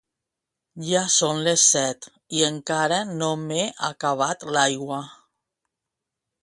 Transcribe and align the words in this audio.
Ja 0.85 1.01
són 1.15 1.41
les 1.47 1.65
set 1.75 2.07
i 2.39 2.41
encara 2.47 2.99
no 3.21 3.31
m'he 3.45 3.63
acabat 3.91 4.49
l'aigua 4.57 5.03